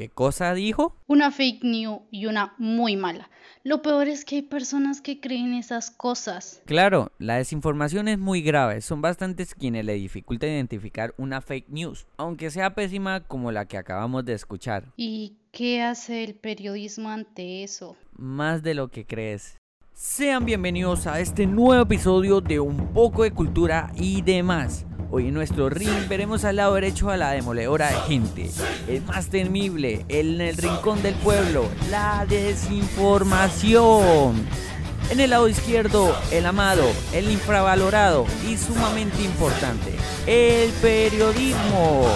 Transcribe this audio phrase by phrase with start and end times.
[0.00, 0.96] ¿Qué cosa dijo?
[1.08, 3.28] Una fake news y una muy mala.
[3.64, 6.62] Lo peor es que hay personas que creen esas cosas.
[6.64, 8.80] Claro, la desinformación es muy grave.
[8.80, 13.76] Son bastantes quienes le dificulta identificar una fake news, aunque sea pésima como la que
[13.76, 14.86] acabamos de escuchar.
[14.96, 17.94] ¿Y qué hace el periodismo ante eso?
[18.16, 19.58] Más de lo que crees.
[19.92, 24.86] Sean bienvenidos a este nuevo episodio de Un poco de cultura y demás.
[25.12, 28.48] Hoy en nuestro ring veremos al lado derecho a la demoledora de gente,
[28.86, 34.46] el más temible, el en el rincón del pueblo, la desinformación.
[35.10, 39.96] En el lado izquierdo, el amado, el infravalorado y sumamente importante,
[40.28, 42.06] el periodismo.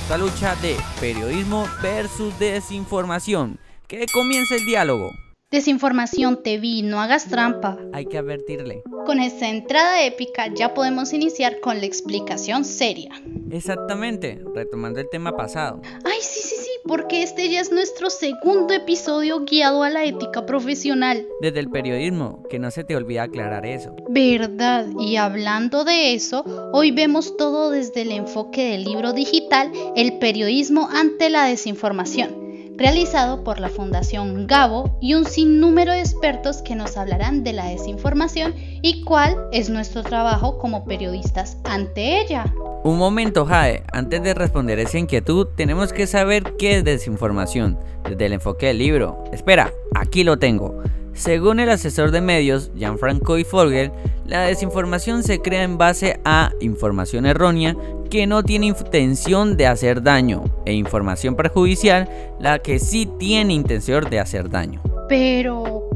[0.00, 3.58] Esta lucha de periodismo versus desinformación.
[3.88, 5.10] Que comience el diálogo.
[5.54, 7.78] Desinformación, te vi, no hagas trampa.
[7.92, 8.82] Hay que advertirle.
[9.06, 13.12] Con esta entrada épica ya podemos iniciar con la explicación seria.
[13.52, 15.80] Exactamente, retomando el tema pasado.
[16.04, 20.44] Ay, sí, sí, sí, porque este ya es nuestro segundo episodio guiado a la ética
[20.44, 21.24] profesional.
[21.40, 23.94] Desde el periodismo, que no se te olvide aclarar eso.
[24.08, 30.18] Verdad, y hablando de eso, hoy vemos todo desde el enfoque del libro digital, el
[30.18, 32.43] periodismo ante la desinformación
[32.76, 37.66] realizado por la Fundación Gabo y un sinnúmero de expertos que nos hablarán de la
[37.66, 42.52] desinformación y cuál es nuestro trabajo como periodistas ante ella.
[42.82, 48.26] Un momento, Jade, antes de responder esa inquietud, tenemos que saber qué es desinformación desde
[48.26, 49.24] el enfoque del libro.
[49.32, 50.82] Espera, aquí lo tengo.
[51.14, 53.92] Según el asesor de medios, Gianfranco y Folger,
[54.26, 57.76] la desinformación se crea en base a información errónea
[58.10, 62.08] que no tiene intención de hacer daño e información perjudicial
[62.40, 64.82] la que sí tiene intención de hacer daño.
[65.08, 65.88] Pero,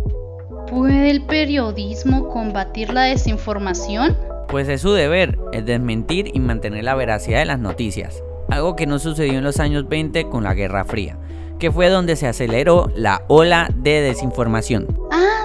[0.70, 4.16] ¿puede el periodismo combatir la desinformación?
[4.48, 8.86] Pues es su deber, es desmentir y mantener la veracidad de las noticias, algo que
[8.86, 11.18] no sucedió en los años 20 con la Guerra Fría
[11.58, 14.97] que fue donde se aceleró la ola de desinformación.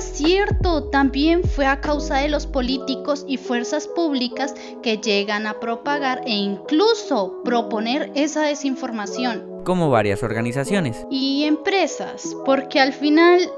[0.04, 6.22] Cierto, también fue a causa de los políticos y fuerzas públicas que llegan a propagar
[6.26, 9.64] e incluso proponer esa desinformación.
[9.64, 11.06] Como varias organizaciones.
[11.10, 13.50] Y empresas, porque al final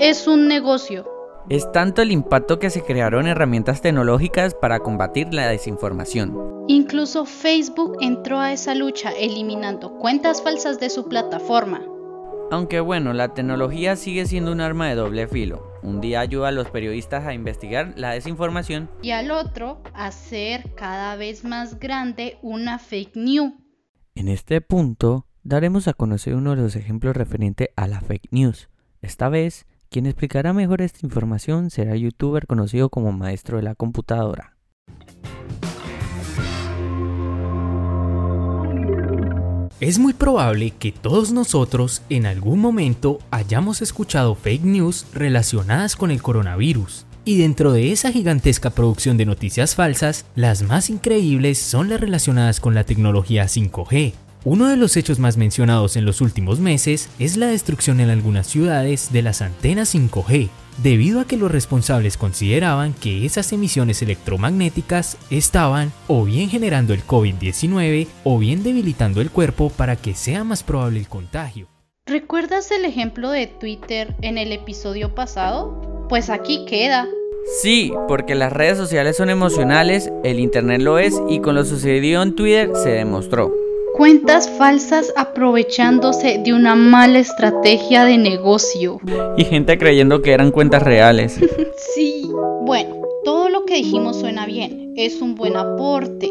[0.00, 1.04] es un negocio.
[1.48, 6.64] Es tanto el impacto que se crearon herramientas tecnológicas para combatir la desinformación.
[6.68, 11.82] Incluso Facebook entró a esa lucha eliminando cuentas falsas de su plataforma.
[12.50, 15.73] Aunque bueno, la tecnología sigue siendo un arma de doble filo.
[15.84, 20.74] Un día ayuda a los periodistas a investigar la desinformación y al otro a hacer
[20.74, 23.52] cada vez más grande una fake news.
[24.14, 28.70] En este punto daremos a conocer uno de los ejemplos referente a la fake news.
[29.02, 33.74] Esta vez, quien explicará mejor esta información será el youtuber conocido como Maestro de la
[33.74, 34.56] Computadora.
[39.80, 46.12] Es muy probable que todos nosotros en algún momento hayamos escuchado fake news relacionadas con
[46.12, 47.06] el coronavirus.
[47.24, 52.60] Y dentro de esa gigantesca producción de noticias falsas, las más increíbles son las relacionadas
[52.60, 54.12] con la tecnología 5G,
[54.44, 58.46] uno de los hechos más mencionados en los últimos meses es la destrucción en algunas
[58.46, 60.50] ciudades de las antenas 5G,
[60.82, 67.06] debido a que los responsables consideraban que esas emisiones electromagnéticas estaban o bien generando el
[67.06, 71.68] COVID-19 o bien debilitando el cuerpo para que sea más probable el contagio.
[72.04, 76.06] ¿Recuerdas el ejemplo de Twitter en el episodio pasado?
[76.10, 77.08] Pues aquí queda.
[77.62, 82.22] Sí, porque las redes sociales son emocionales, el Internet lo es y con lo sucedido
[82.22, 83.63] en Twitter se demostró.
[83.96, 89.00] Cuentas falsas aprovechándose de una mala estrategia de negocio.
[89.36, 91.38] Y gente creyendo que eran cuentas reales.
[91.94, 92.28] sí,
[92.62, 96.28] bueno, todo lo que dijimos suena bien, es un buen aporte.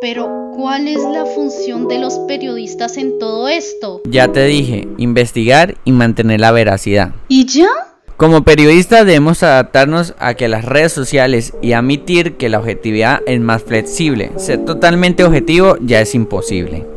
[0.00, 4.02] Pero, ¿cuál es la función de los periodistas en todo esto?
[4.10, 7.14] Ya te dije, investigar y mantener la veracidad.
[7.28, 7.68] ¿Y ya?
[8.16, 13.40] Como periodistas debemos adaptarnos a que las redes sociales y admitir que la objetividad es
[13.40, 14.32] más flexible.
[14.38, 16.95] Ser totalmente objetivo ya es imposible.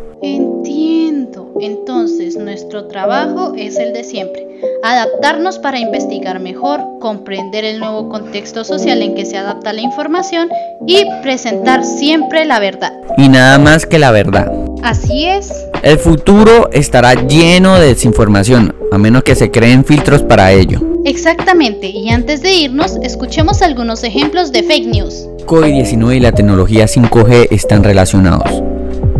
[2.89, 4.47] Trabajo es el de siempre.
[4.83, 10.49] Adaptarnos para investigar mejor, comprender el nuevo contexto social en que se adapta la información
[10.87, 12.91] y presentar siempre la verdad.
[13.15, 14.51] Y nada más que la verdad.
[14.81, 15.67] Así es.
[15.83, 20.79] El futuro estará lleno de desinformación, a menos que se creen filtros para ello.
[21.05, 25.27] Exactamente, y antes de irnos, escuchemos algunos ejemplos de fake news.
[25.45, 28.68] COVID-19 y la tecnología 5G están relacionados.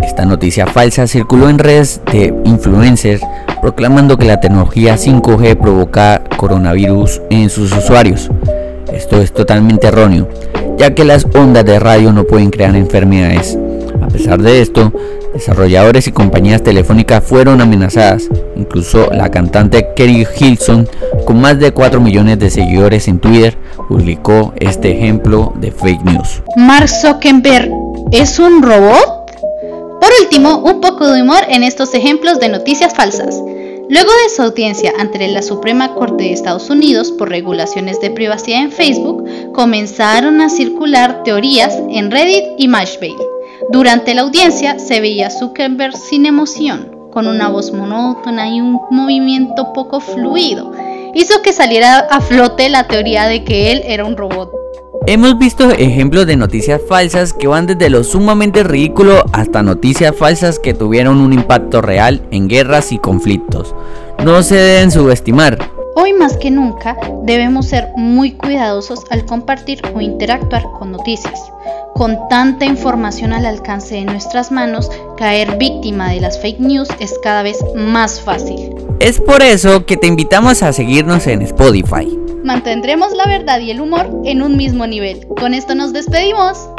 [0.09, 3.21] Esta noticia falsa circuló en redes de influencers
[3.61, 8.27] proclamando que la tecnología 5G provoca coronavirus en sus usuarios.
[8.91, 10.27] Esto es totalmente erróneo,
[10.79, 13.56] ya que las ondas de radio no pueden crear enfermedades.
[14.11, 14.91] pesar de esto,
[15.31, 18.29] desarrolladores y compañías telefónicas fueron amenazadas.
[18.55, 20.89] Incluso la cantante Kerry Hilson,
[21.23, 23.55] con más de 4 millones de seguidores en Twitter,
[23.88, 26.41] publicó este ejemplo de fake news.
[26.57, 27.69] Mark Zuckerberg
[28.12, 29.19] es un robot.
[30.09, 33.39] Por último, un poco de humor en estos ejemplos de noticias falsas.
[33.89, 38.63] Luego de su audiencia ante la Suprema Corte de Estados Unidos por regulaciones de privacidad
[38.63, 39.23] en Facebook,
[39.53, 43.13] comenzaron a circular teorías en Reddit y Mashable.
[43.69, 49.73] Durante la audiencia se veía Zuckerberg sin emoción, con una voz monótona y un movimiento
[49.73, 50.71] poco fluido.
[51.13, 54.58] Hizo que saliera a flote la teoría de que él era un robot.
[55.07, 60.60] Hemos visto ejemplos de noticias falsas que van desde lo sumamente ridículo hasta noticias falsas
[60.60, 63.74] que tuvieron un impacto real en guerras y conflictos.
[64.24, 65.78] No se deben subestimar.
[66.01, 71.51] Hoy más que nunca debemos ser muy cuidadosos al compartir o interactuar con noticias.
[71.94, 77.19] Con tanta información al alcance de nuestras manos, caer víctima de las fake news es
[77.22, 78.74] cada vez más fácil.
[79.01, 82.07] Es por eso que te invitamos a seguirnos en Spotify
[82.44, 85.28] mantendremos la verdad y el humor en un mismo nivel.
[85.40, 86.69] Con esto nos despedimos.